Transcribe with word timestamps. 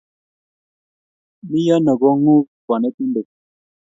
Mi 1.49 1.61
ano 1.75 1.93
konguuk 2.01 2.47
konetindet 2.65 3.27